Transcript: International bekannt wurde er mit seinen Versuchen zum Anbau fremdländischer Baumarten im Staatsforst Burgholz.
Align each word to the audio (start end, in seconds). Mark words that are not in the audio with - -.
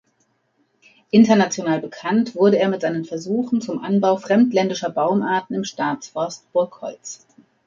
International 1.11 1.79
bekannt 1.79 2.33
wurde 2.33 2.57
er 2.57 2.69
mit 2.69 2.81
seinen 2.81 3.05
Versuchen 3.05 3.61
zum 3.61 3.83
Anbau 3.83 4.17
fremdländischer 4.17 4.89
Baumarten 4.89 5.55
im 5.55 5.63
Staatsforst 5.63 6.51
Burgholz. 6.53 7.27